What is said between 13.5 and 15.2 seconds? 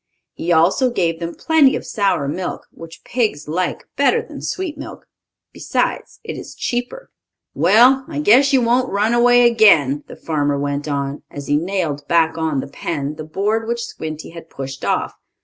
which Squinty had pushed off.